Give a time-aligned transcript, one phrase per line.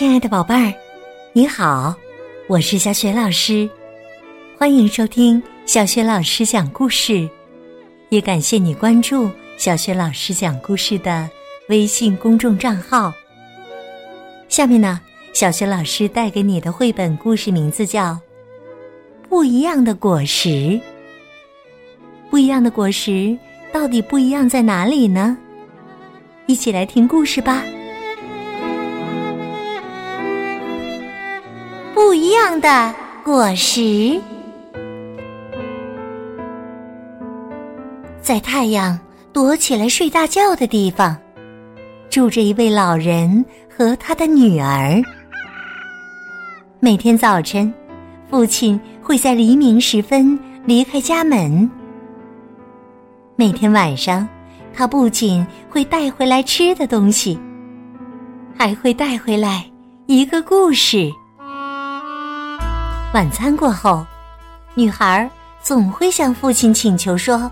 [0.00, 0.72] 亲爱的宝贝儿，
[1.34, 1.94] 你好，
[2.48, 3.68] 我是小雪老师，
[4.56, 7.28] 欢迎收听小雪老师讲故事，
[8.08, 9.28] 也感谢你关注
[9.58, 11.28] 小雪老师讲故事的
[11.68, 13.12] 微信公众账号。
[14.48, 14.98] 下面呢，
[15.34, 18.12] 小雪老师带给你的绘本故事名字叫
[19.28, 20.48] 《不一样的果实》。
[22.30, 23.38] 不一样的果实
[23.70, 25.36] 到底不一样在哪里呢？
[26.46, 27.62] 一起来听故事吧。
[32.10, 34.20] 不一样的果实，
[38.20, 38.98] 在太阳
[39.32, 41.16] 躲起来睡大觉的地方，
[42.10, 45.00] 住着一位老人和他的女儿。
[46.80, 47.72] 每天早晨，
[48.28, 51.70] 父亲会在黎明时分离开家门。
[53.36, 54.26] 每天晚上，
[54.74, 57.38] 他不仅会带回来吃的东西，
[58.58, 59.64] 还会带回来
[60.06, 61.08] 一个故事。
[63.12, 64.06] 晚餐过后，
[64.74, 65.28] 女孩
[65.60, 67.50] 总会向父亲请求说：“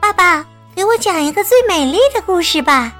[0.00, 0.42] 爸爸，
[0.74, 2.94] 给我讲一个最美丽的故事吧。”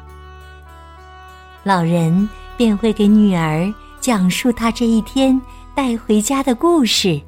[1.65, 5.41] 老人便会给女儿讲述他这一天
[5.75, 7.19] 带回家的故事，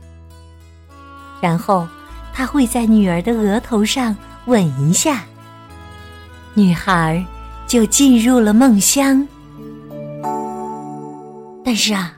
[1.41, 1.89] 然后
[2.35, 5.25] 他会在女儿的额头上吻一下，
[6.53, 7.25] 女孩
[7.67, 9.27] 就进入了梦乡。
[11.65, 12.13] 但是啊。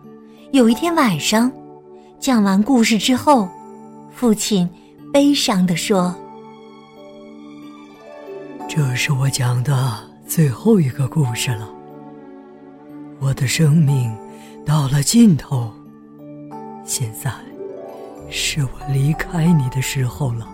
[0.53, 1.51] 有一天晚上，
[2.21, 3.49] 讲完故事之后，
[4.15, 4.69] 父亲
[5.11, 6.15] 悲伤地说
[8.69, 11.67] ：“这是我讲的最后一个故事了。
[13.19, 14.15] 我的生命
[14.67, 15.73] 到了尽头，
[16.85, 17.33] 现在
[18.29, 20.47] 是我离开你的时候了。”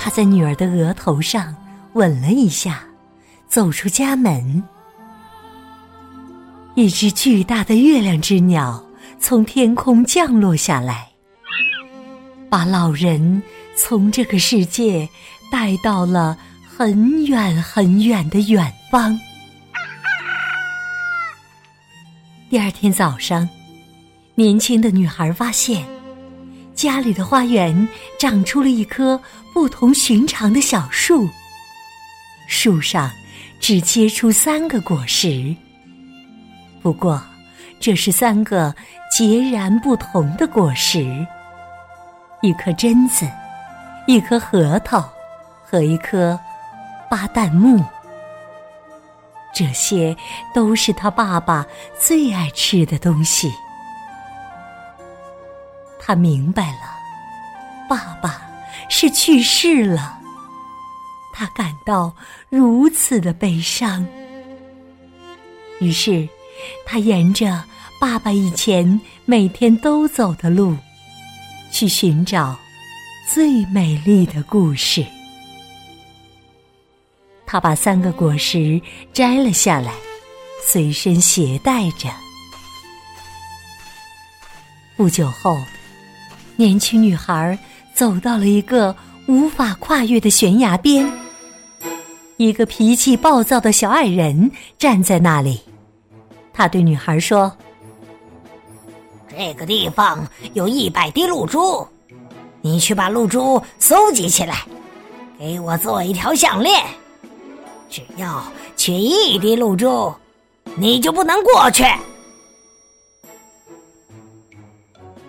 [0.00, 1.54] 他在女儿的额头上
[1.92, 2.82] 吻了一下，
[3.48, 4.64] 走出家门。
[6.74, 8.82] 一只巨大的月亮之鸟
[9.18, 11.06] 从天空降落下来，
[12.48, 13.42] 把老人
[13.76, 15.06] 从这个世界
[15.50, 19.18] 带到了很远很远的远方。
[22.48, 23.46] 第二天早上，
[24.34, 25.84] 年轻的女孩发现，
[26.74, 27.86] 家里的花园
[28.18, 29.20] 长出了一棵
[29.52, 31.28] 不同寻常的小树，
[32.48, 33.10] 树上
[33.60, 35.54] 只结出三个果实。
[36.82, 37.22] 不过，
[37.78, 38.74] 这是三个
[39.08, 41.24] 截然不同的果实：
[42.40, 43.24] 一颗榛子，
[44.08, 45.08] 一颗核桃，
[45.64, 46.38] 和一颗
[47.08, 47.84] 巴旦木。
[49.54, 50.16] 这些
[50.52, 51.64] 都是他爸爸
[52.00, 53.52] 最爱吃的东西。
[56.00, 56.96] 他明白了，
[57.88, 58.42] 爸爸
[58.88, 60.18] 是去世了。
[61.32, 62.12] 他感到
[62.48, 64.04] 如此的悲伤，
[65.78, 66.28] 于是。
[66.84, 67.64] 他沿着
[68.00, 70.76] 爸爸以前每天都走的路，
[71.70, 72.56] 去寻找
[73.28, 75.04] 最美丽的故事。
[77.46, 78.80] 他把三个果实
[79.12, 79.92] 摘了下来，
[80.66, 82.08] 随身携带着。
[84.96, 85.58] 不久后，
[86.56, 87.58] 年轻女孩
[87.94, 88.94] 走到了一个
[89.26, 91.10] 无法跨越的悬崖边，
[92.36, 95.60] 一个脾气暴躁的小矮人站在那里。
[96.52, 97.50] 他对女孩说
[99.28, 101.86] ：“这个地方有一百滴露珠，
[102.60, 104.66] 你去把露珠搜集起来，
[105.38, 106.84] 给我做一条项链。
[107.88, 108.44] 只要
[108.76, 110.14] 缺一滴露珠，
[110.76, 111.84] 你就不能过去。”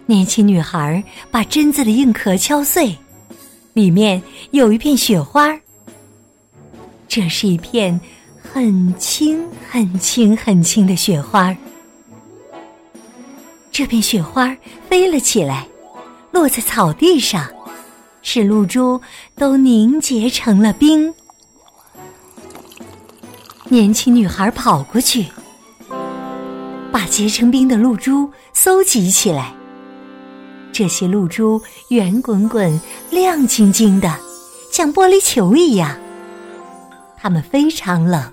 [0.05, 1.01] 年轻女孩
[1.31, 2.93] 把榛子的硬壳敲碎，
[3.71, 5.57] 里面有一片雪花。
[7.07, 7.99] 这是一片。
[8.53, 11.57] 很轻、很轻、很轻的雪花，
[13.71, 14.55] 这片雪花
[14.87, 15.67] 飞了起来，
[16.29, 17.49] 落在草地上，
[18.21, 19.01] 使露珠
[19.35, 21.11] 都凝结成了冰。
[23.69, 25.25] 年轻女孩跑过去，
[26.91, 29.51] 把结成冰的露珠搜集起来。
[30.71, 32.79] 这些露珠圆滚滚、
[33.09, 34.15] 亮晶晶的，
[34.71, 35.97] 像玻璃球一样。
[37.17, 38.31] 它们非常冷。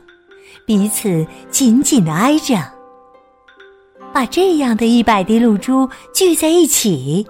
[0.67, 2.57] 彼此紧紧的挨着，
[4.13, 7.27] 把这样的一百滴露珠聚在一起，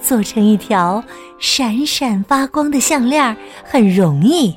[0.00, 1.02] 做成一条
[1.38, 4.56] 闪闪发光的项链很容易。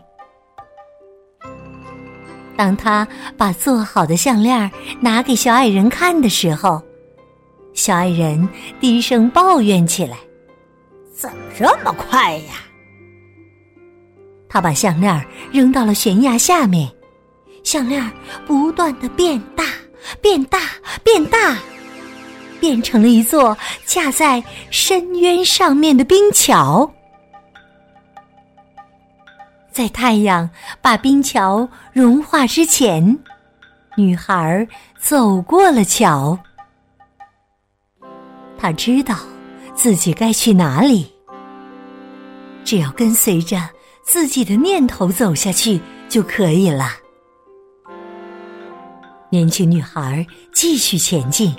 [2.55, 3.07] 当他
[3.37, 4.69] 把做好的项链
[4.99, 6.81] 拿给小矮人看的时候，
[7.73, 8.47] 小矮人
[8.79, 10.17] 低声抱怨起来
[11.15, 12.55] ：“怎么这么快呀？”
[14.49, 16.89] 他把项链扔到了悬崖下面。
[17.69, 18.11] 项链
[18.47, 19.63] 不断的变大、
[20.19, 20.59] 变大、
[21.03, 21.55] 变大，
[22.59, 23.55] 变成了一座
[23.85, 26.91] 架在深渊上面的冰桥。
[29.71, 30.49] 在太阳
[30.81, 33.19] 把冰桥融化之前，
[33.95, 34.67] 女孩
[34.99, 36.39] 走过了桥。
[38.57, 39.15] 她知道
[39.75, 41.13] 自己该去哪里，
[42.65, 43.61] 只要跟随着
[44.01, 45.79] 自己的念头走下去
[46.09, 46.93] 就可以了。
[49.31, 51.55] 年轻女孩继续前进，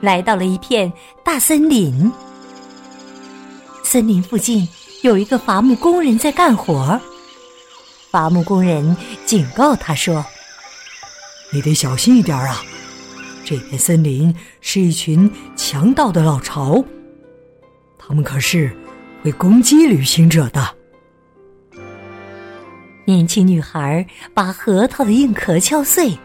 [0.00, 0.90] 来到了一片
[1.22, 2.10] 大森林。
[3.84, 4.66] 森林附近
[5.02, 6.98] 有一个伐木工人在干活。
[8.10, 8.96] 伐木工人
[9.26, 10.24] 警告他说
[11.52, 12.62] ：“你得小心一点啊！
[13.44, 16.82] 这片森林是一群强盗的老巢，
[17.98, 18.74] 他们可是
[19.22, 20.74] 会攻击旅行者的。”
[23.04, 26.18] 年轻女孩把核桃的硬壳敲碎，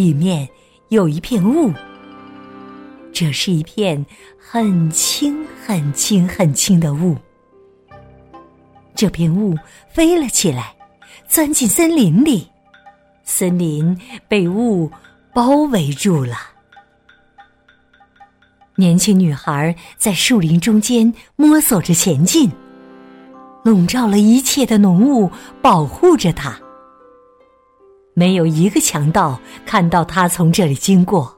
[0.00, 0.48] 里面
[0.88, 1.70] 有一片雾。
[3.12, 4.06] 这是一片
[4.38, 7.14] 很轻、很轻、很轻的雾。
[8.94, 9.54] 这片雾
[9.92, 10.74] 飞了起来。
[11.28, 12.48] 钻进森林里，
[13.22, 14.90] 森林被雾
[15.32, 16.34] 包围住了。
[18.74, 22.50] 年轻女孩在树林中间摸索着前进，
[23.62, 25.30] 笼罩了一切的浓雾
[25.62, 26.58] 保护着她。
[28.14, 31.36] 没有一个强盗看到他从这里经过。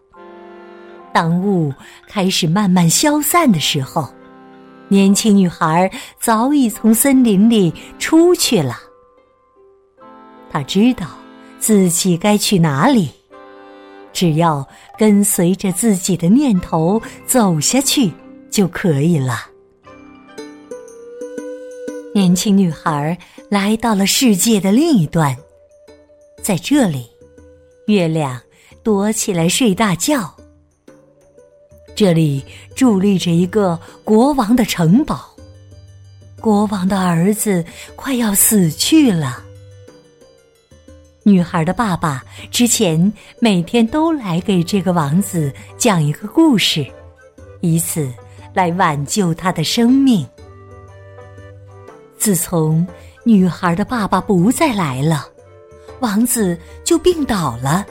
[1.13, 1.73] 当雾
[2.09, 4.09] 开始慢慢消散的时候，
[4.89, 8.79] 年轻女孩早已从森林里出去了。
[10.51, 11.07] 他知道
[11.59, 13.11] 自己该去哪里，
[14.13, 14.67] 只要
[14.99, 18.11] 跟随着自己的念头走下去
[18.51, 19.47] 就可以了。
[22.15, 23.17] 年轻女孩
[23.49, 25.35] 来到了世界的另一端，
[26.43, 27.09] 在这里，
[27.87, 28.41] 月亮
[28.83, 30.35] 躲起来睡大觉。
[31.95, 32.45] 这里
[32.75, 35.37] 伫立着一个国王的城堡，
[36.41, 39.45] 国王的儿子快要死去了。
[41.23, 46.85] 女孩的爸爸之前每天都来给这个王子讲一个故事，
[47.61, 48.13] 以此
[48.53, 50.27] 来挽救他的生命。
[52.19, 52.85] 自从
[53.25, 55.29] 女孩的爸爸不再来了，
[56.03, 57.87] 王子就病倒了。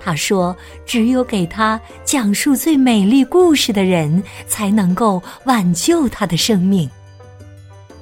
[0.00, 6.90] 他说：“只有给他讲述最美丽故事的人，才能够挽救他的生命。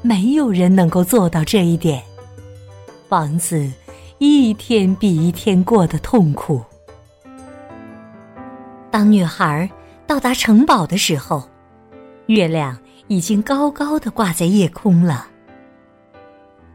[0.00, 2.02] 没有人能够做到这一点。”
[3.10, 3.70] 王子。
[4.24, 6.62] 一天比一天过得痛苦。
[8.88, 9.68] 当女孩
[10.06, 11.42] 到达城堡的时候，
[12.26, 12.78] 月亮
[13.08, 15.26] 已经高高的挂在夜空了。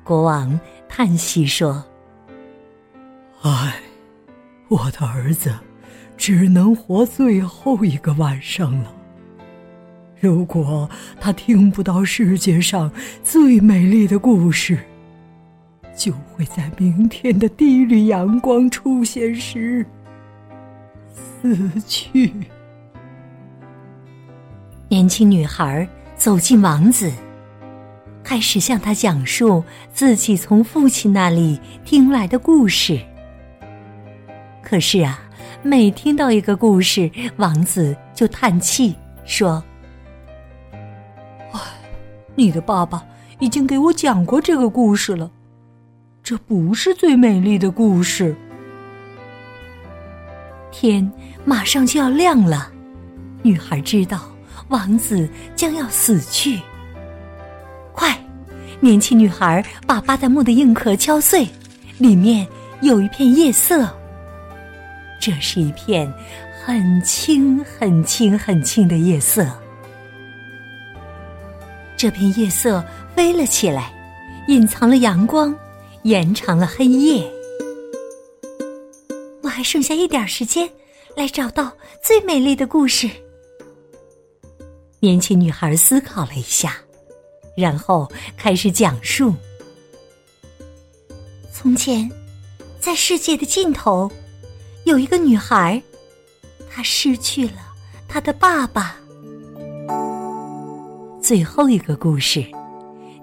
[0.04, 0.60] 国王
[0.90, 1.82] 叹息说
[3.42, 3.76] ：“唉，
[4.68, 5.54] 我的儿子
[6.18, 8.94] 只能活最后一个晚上了。
[10.20, 10.90] 如果
[11.20, 12.92] 他听不到世界上
[13.24, 14.78] 最美丽的故事。”
[15.98, 19.84] 就会在明天的第一缕阳光出现时
[21.12, 22.32] 死去。
[24.88, 27.12] 年轻女孩走进王子，
[28.24, 33.02] 开始向他讲述自己从父亲那里听来的故事。
[34.68, 35.18] 可是啊，
[35.64, 38.94] 每听到一个故事，王子就叹气
[39.24, 39.64] 说
[41.54, 41.62] ：“唉，
[42.36, 43.02] 你的爸爸
[43.40, 45.32] 已经给我讲过这个故事了。”
[46.22, 48.36] 这不是最美丽的故事。
[50.70, 51.10] 天
[51.46, 52.70] 马上就要亮了，
[53.44, 54.20] 女孩知道
[54.68, 56.60] 王子将要死去。
[57.94, 58.22] 快，
[58.82, 61.48] 年轻女孩把巴旦木的硬壳敲碎，
[62.00, 62.46] 里面
[62.82, 63.97] 有一片夜色。
[65.28, 66.10] 这是一片
[66.64, 69.46] 很轻、很轻、很轻的夜色。
[71.98, 72.82] 这片夜色
[73.14, 73.92] 飞了起来，
[74.48, 75.54] 隐藏了阳光。
[76.04, 77.30] 延长了黑夜，
[79.44, 80.70] 我还剩下一点时间
[81.14, 83.10] 来找到最美丽的故事。
[85.02, 86.78] 年轻女孩思考了一下，
[87.58, 89.34] 然后开始讲述：
[91.52, 92.10] 从前，
[92.80, 94.10] 在世界的尽头，
[94.88, 95.84] 有一个女孩，
[96.72, 97.58] 她失去了
[98.08, 98.96] 她的爸爸。
[101.22, 102.42] 最后一个故事，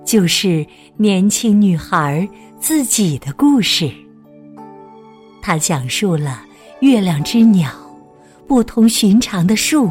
[0.05, 0.65] 就是
[0.99, 2.29] 年轻女孩。
[2.61, 3.91] 自己的故事，
[5.43, 6.47] 他讲述了
[6.81, 7.71] 月亮之鸟、
[8.47, 9.91] 不同寻常的树、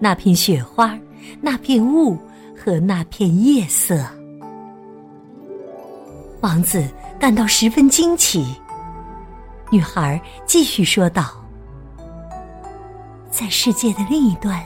[0.00, 0.98] 那片雪花、
[1.40, 2.18] 那片雾
[2.56, 4.04] 和那片夜色。
[6.40, 6.84] 王子
[7.20, 8.44] 感到十分惊奇，
[9.74, 11.24] 女孩继续说道
[13.28, 14.62] ：“在世界的另一端，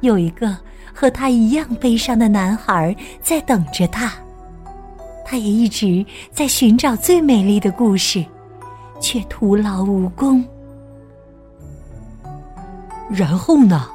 [0.00, 0.58] 有一个
[0.92, 4.12] 和他一样悲伤的男孩在等着他。
[5.24, 8.26] 他也一直在寻找最美丽的故事，
[9.00, 10.44] 却徒劳无功。
[13.08, 13.88] 然后呢？”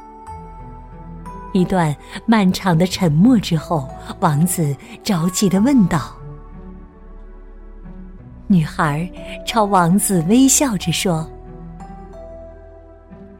[1.51, 1.93] 一段
[2.25, 3.89] 漫长的沉默之后，
[4.21, 6.15] 王子着急的问道。
[8.53, 9.09] 女孩
[9.47, 11.27] 朝王子微笑着说：“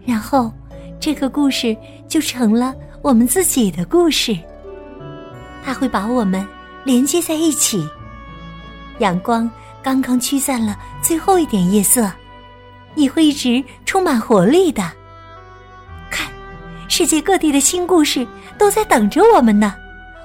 [0.04, 0.52] 然后，
[1.00, 1.78] 这个故事
[2.08, 4.36] 就成了我们自己的故事。
[5.64, 6.44] 它会把我们
[6.84, 7.88] 连接在一起。
[8.98, 9.50] 阳光
[9.84, 12.12] 刚刚驱散了最后一点夜色，
[12.96, 14.82] 你会一直充满活力的。”
[16.10, 16.28] 看
[16.90, 18.28] 世界各地的新故事
[18.58, 19.76] 都在等着我们呢，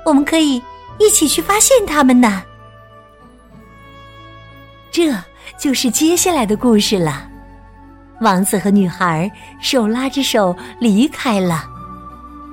[0.06, 0.62] 我们可以
[0.98, 2.42] 一起去发现它们呢。
[4.98, 5.14] 这
[5.56, 7.30] 就是接下来的故事了。
[8.20, 11.64] 王子和女孩手拉着手离开了，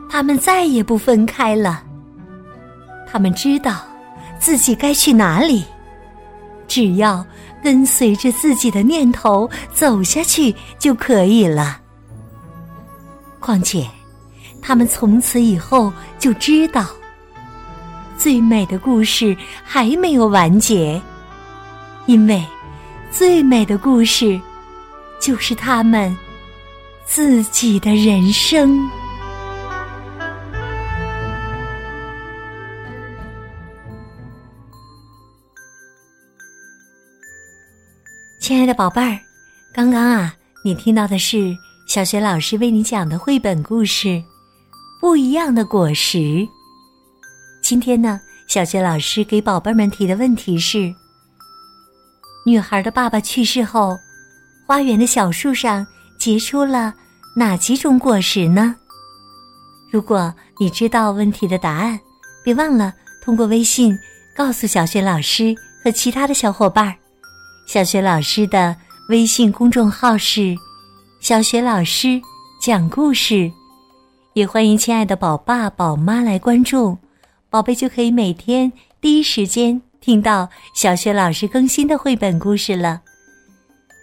[0.07, 1.83] 他们再也不分开了。
[3.11, 3.83] 他们知道
[4.37, 5.65] 自己该去哪里，
[6.67, 7.25] 只要
[7.63, 11.81] 跟随着自己的念头走下去就可以了。
[13.39, 13.87] 况且。
[14.61, 16.85] 他们从此以后就知道，
[18.19, 21.01] 最美的故事还没有完结，
[22.07, 22.43] 因为
[23.11, 24.39] 最美的故事
[25.19, 26.15] 就是他们
[27.05, 28.79] 自己的人生。
[38.39, 39.19] 亲爱的宝贝儿，
[39.73, 41.55] 刚刚啊，你听到的是
[41.87, 44.23] 小学老师为你讲的绘本故事。
[45.01, 46.47] 不一样的果实。
[47.61, 50.93] 今天呢，小学老师给宝贝们提的问题是：
[52.47, 53.97] 女孩的爸爸去世后，
[54.67, 55.85] 花园的小树上
[56.19, 56.93] 结出了
[57.35, 58.75] 哪几种果实呢？
[59.91, 61.99] 如果你知道问题的答案，
[62.43, 63.97] 别忘了通过微信
[64.37, 66.95] 告诉小学老师和其他的小伙伴儿。
[67.65, 68.75] 小学老师的
[69.09, 70.55] 微信公众号是
[71.19, 72.21] “小学老师
[72.61, 73.51] 讲故事”。
[74.33, 76.95] 也欢迎亲爱的宝爸宝妈来关注，
[77.49, 78.71] 宝贝就可以每天
[79.01, 83.01] 第一时间听到小学老师更新的绘本故事了。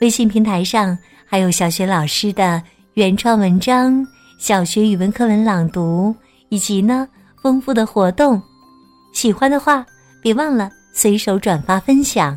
[0.00, 2.60] 微信平台上还有小学老师的
[2.94, 4.04] 原创文章、
[4.36, 6.12] 小学语文课文朗读，
[6.48, 7.08] 以及呢
[7.40, 8.42] 丰富的活动。
[9.14, 9.86] 喜欢的话，
[10.20, 12.36] 别忘了随手转发分享。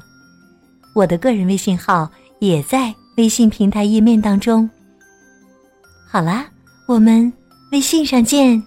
[0.94, 2.08] 我的个人微信号
[2.38, 4.70] 也在微信平台页面当中。
[6.08, 6.46] 好啦，
[6.88, 7.34] 我们。
[7.72, 8.64] 微信上见。